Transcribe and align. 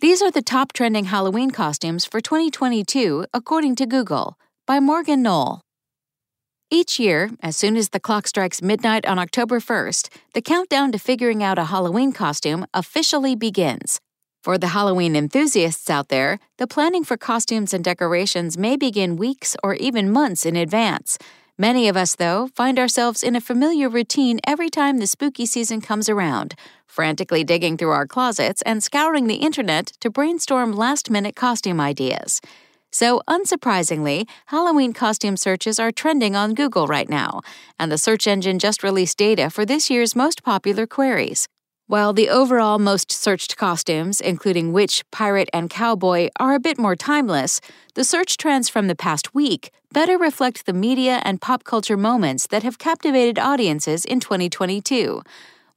These 0.00 0.22
are 0.22 0.30
the 0.30 0.40
top 0.40 0.72
trending 0.72 1.04
Halloween 1.04 1.50
costumes 1.50 2.06
for 2.06 2.22
2022, 2.22 3.26
according 3.34 3.76
to 3.76 3.84
Google, 3.84 4.38
by 4.66 4.80
Morgan 4.80 5.20
Knoll. 5.20 5.60
Each 6.70 6.98
year, 6.98 7.28
as 7.42 7.54
soon 7.54 7.76
as 7.76 7.90
the 7.90 8.00
clock 8.00 8.26
strikes 8.26 8.62
midnight 8.62 9.04
on 9.04 9.18
October 9.18 9.60
1st, 9.60 10.08
the 10.32 10.40
countdown 10.40 10.90
to 10.92 10.98
figuring 10.98 11.42
out 11.42 11.58
a 11.58 11.66
Halloween 11.66 12.12
costume 12.12 12.64
officially 12.72 13.36
begins. 13.36 14.00
For 14.42 14.56
the 14.56 14.68
Halloween 14.68 15.14
enthusiasts 15.14 15.90
out 15.90 16.08
there, 16.08 16.38
the 16.56 16.66
planning 16.66 17.04
for 17.04 17.18
costumes 17.18 17.74
and 17.74 17.84
decorations 17.84 18.56
may 18.56 18.78
begin 18.78 19.16
weeks 19.16 19.54
or 19.62 19.74
even 19.74 20.10
months 20.10 20.46
in 20.46 20.56
advance. 20.56 21.18
Many 21.58 21.88
of 21.88 21.96
us, 21.98 22.14
though, 22.14 22.48
find 22.54 22.78
ourselves 22.78 23.22
in 23.22 23.36
a 23.36 23.40
familiar 23.42 23.90
routine 23.90 24.40
every 24.46 24.70
time 24.70 24.96
the 24.96 25.06
spooky 25.06 25.44
season 25.44 25.82
comes 25.82 26.08
around, 26.08 26.54
frantically 26.90 27.44
digging 27.44 27.76
through 27.76 27.90
our 27.90 28.06
closets 28.06 28.60
and 28.62 28.82
scouring 28.82 29.28
the 29.28 29.36
internet 29.36 29.86
to 30.00 30.10
brainstorm 30.10 30.72
last 30.72 31.08
minute 31.08 31.36
costume 31.36 31.80
ideas. 31.80 32.40
So, 32.92 33.22
unsurprisingly, 33.28 34.28
Halloween 34.46 34.92
costume 34.92 35.36
searches 35.36 35.78
are 35.78 35.92
trending 35.92 36.34
on 36.34 36.54
Google 36.54 36.88
right 36.88 37.08
now, 37.08 37.40
and 37.78 37.92
the 37.92 37.98
search 37.98 38.26
engine 38.26 38.58
just 38.58 38.82
released 38.82 39.16
data 39.16 39.48
for 39.48 39.64
this 39.64 39.88
year's 39.88 40.16
most 40.16 40.42
popular 40.42 40.86
queries. 40.88 41.46
While 41.86 42.12
the 42.12 42.28
overall 42.28 42.78
most 42.78 43.10
searched 43.10 43.56
costumes, 43.56 44.20
including 44.20 44.72
witch, 44.72 45.04
pirate, 45.10 45.48
and 45.52 45.68
cowboy, 45.68 46.28
are 46.38 46.54
a 46.54 46.60
bit 46.60 46.78
more 46.78 46.94
timeless, 46.94 47.60
the 47.94 48.04
search 48.04 48.36
trends 48.36 48.68
from 48.68 48.86
the 48.86 48.94
past 48.94 49.34
week 49.34 49.70
better 49.92 50.16
reflect 50.16 50.66
the 50.66 50.72
media 50.72 51.20
and 51.24 51.40
pop 51.40 51.64
culture 51.64 51.96
moments 51.96 52.46
that 52.46 52.62
have 52.62 52.78
captivated 52.78 53.38
audiences 53.40 54.04
in 54.04 54.20
2022. 54.20 55.22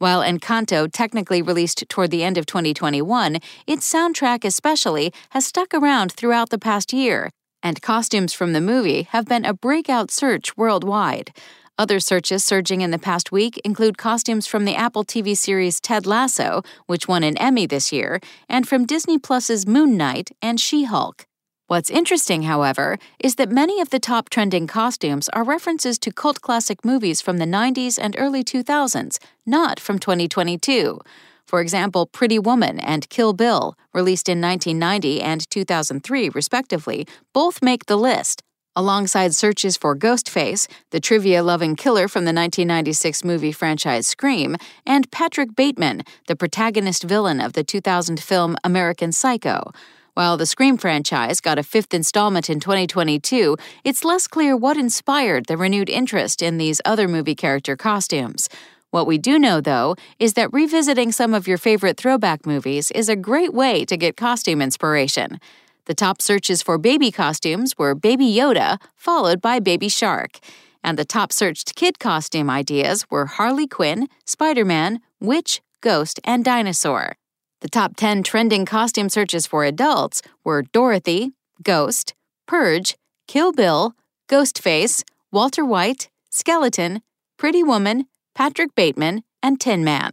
While 0.03 0.19
Encanto 0.19 0.89
technically 0.91 1.41
released 1.41 1.85
toward 1.87 2.11
the 2.11 2.25
end 2.25 2.37
of 2.37 2.45
2021, 2.45 3.37
its 3.65 3.89
soundtrack 3.89 4.43
especially 4.43 5.13
has 5.29 5.45
stuck 5.45 5.73
around 5.73 6.11
throughout 6.11 6.49
the 6.49 6.59
past 6.59 6.91
year, 6.91 7.29
and 7.63 7.81
costumes 7.81 8.33
from 8.33 8.51
the 8.51 8.59
movie 8.59 9.03
have 9.11 9.27
been 9.27 9.45
a 9.45 9.53
breakout 9.53 10.11
search 10.11 10.57
worldwide. 10.57 11.31
Other 11.77 12.01
searches 12.01 12.43
surging 12.43 12.81
in 12.81 12.91
the 12.91 12.99
past 12.99 13.31
week 13.31 13.57
include 13.63 13.97
costumes 13.97 14.45
from 14.45 14.65
the 14.65 14.75
Apple 14.75 15.05
TV 15.05 15.37
series 15.37 15.79
Ted 15.79 16.05
Lasso, 16.05 16.63
which 16.85 17.07
won 17.07 17.23
an 17.23 17.37
Emmy 17.37 17.65
this 17.65 17.93
year, 17.93 18.19
and 18.49 18.67
from 18.67 18.85
Disney 18.85 19.17
Plus's 19.17 19.65
Moon 19.65 19.95
Knight 19.95 20.31
and 20.41 20.59
She 20.59 20.83
Hulk. 20.83 21.27
What's 21.67 21.89
interesting, 21.89 22.43
however, 22.43 22.97
is 23.19 23.35
that 23.35 23.49
many 23.49 23.79
of 23.79 23.89
the 23.89 23.99
top 23.99 24.29
trending 24.29 24.67
costumes 24.67 25.29
are 25.29 25.45
references 25.45 25.97
to 25.99 26.11
cult 26.11 26.41
classic 26.41 26.83
movies 26.83 27.21
from 27.21 27.37
the 27.37 27.45
90s 27.45 27.97
and 28.01 28.15
early 28.19 28.43
2000s, 28.43 29.17
not 29.45 29.79
from 29.79 29.97
2022. 29.97 30.99
For 31.45 31.61
example, 31.61 32.05
Pretty 32.05 32.37
Woman 32.37 32.81
and 32.81 33.07
Kill 33.07 33.31
Bill, 33.31 33.77
released 33.93 34.27
in 34.27 34.41
1990 34.41 35.21
and 35.21 35.49
2003, 35.49 36.29
respectively, 36.29 37.07
both 37.31 37.61
make 37.61 37.85
the 37.85 37.97
list, 37.97 38.43
alongside 38.75 39.33
searches 39.33 39.77
for 39.77 39.95
Ghostface, 39.95 40.67
the 40.89 40.99
trivia 40.99 41.41
loving 41.43 41.77
killer 41.77 42.09
from 42.09 42.25
the 42.25 42.33
1996 42.33 43.23
movie 43.23 43.53
franchise 43.53 44.05
Scream, 44.05 44.57
and 44.85 45.09
Patrick 45.11 45.55
Bateman, 45.55 46.01
the 46.27 46.35
protagonist 46.35 47.03
villain 47.03 47.39
of 47.39 47.53
the 47.53 47.63
2000 47.63 48.19
film 48.19 48.57
American 48.65 49.13
Psycho. 49.13 49.71
While 50.15 50.37
the 50.37 50.45
Scream 50.45 50.77
franchise 50.77 51.41
got 51.41 51.57
a 51.57 51.63
fifth 51.63 51.91
installment 51.91 52.47
in 52.47 52.59
2022, 52.59 53.57
it's 53.83 54.05
less 54.05 54.27
clear 54.27 54.55
what 54.55 54.77
inspired 54.77 55.47
the 55.47 55.57
renewed 55.57 55.89
interest 55.89 56.43
in 56.43 56.59
these 56.59 56.79
other 56.85 57.07
movie 57.07 57.33
character 57.33 57.75
costumes. 57.75 58.47
What 58.91 59.07
we 59.07 59.17
do 59.17 59.39
know, 59.39 59.59
though, 59.59 59.95
is 60.19 60.33
that 60.33 60.53
revisiting 60.53 61.11
some 61.11 61.33
of 61.33 61.47
your 61.47 61.57
favorite 61.57 61.97
throwback 61.97 62.45
movies 62.45 62.91
is 62.91 63.09
a 63.09 63.15
great 63.15 63.55
way 63.55 63.85
to 63.85 63.97
get 63.97 64.15
costume 64.15 64.61
inspiration. 64.61 65.39
The 65.85 65.95
top 65.95 66.21
searches 66.21 66.61
for 66.61 66.77
baby 66.77 67.09
costumes 67.09 67.75
were 67.75 67.95
Baby 67.95 68.31
Yoda, 68.31 68.79
followed 68.95 69.41
by 69.41 69.59
Baby 69.59 69.89
Shark. 69.89 70.37
And 70.83 70.95
the 70.95 71.05
top 71.05 71.33
searched 71.33 71.73
kid 71.73 71.97
costume 71.97 72.51
ideas 72.51 73.09
were 73.09 73.25
Harley 73.25 73.65
Quinn, 73.65 74.07
Spider 74.25 74.63
Man, 74.63 74.99
Witch, 75.19 75.63
Ghost, 75.81 76.19
and 76.23 76.45
Dinosaur. 76.45 77.15
The 77.63 77.69
top 77.69 77.95
10 77.95 78.23
trending 78.23 78.65
costume 78.65 79.07
searches 79.07 79.47
for 79.47 79.63
adults 79.63 80.21
were 80.43 80.63
Dorothy, 80.63 81.31
Ghost, 81.63 82.13
Purge, 82.45 82.97
Kill 83.25 83.53
Bill, 83.53 83.95
Ghostface, 84.27 85.05
Walter 85.31 85.63
White, 85.63 86.09
Skeleton, 86.29 87.01
Pretty 87.37 87.63
Woman, 87.63 88.07
Patrick 88.35 88.75
Bateman, 88.75 89.23
and 89.41 89.61
Tin 89.61 89.81
Man. 89.85 90.11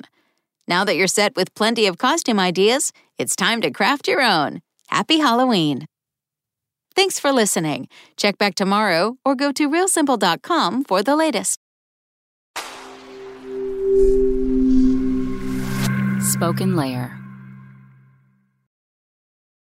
Now 0.68 0.84
that 0.84 0.94
you're 0.94 1.08
set 1.08 1.34
with 1.34 1.52
plenty 1.56 1.88
of 1.88 1.98
costume 1.98 2.38
ideas, 2.38 2.92
it's 3.18 3.34
time 3.34 3.60
to 3.62 3.72
craft 3.72 4.06
your 4.06 4.22
own. 4.22 4.60
Happy 4.86 5.18
Halloween! 5.18 5.86
Thanks 6.94 7.18
for 7.18 7.32
listening. 7.32 7.88
Check 8.16 8.38
back 8.38 8.54
tomorrow 8.54 9.16
or 9.24 9.34
go 9.34 9.50
to 9.50 9.68
realsimple.com 9.68 10.84
for 10.84 11.02
the 11.02 11.16
latest. 11.16 11.58
Spoken 16.20 16.76
Layer. 16.76 17.19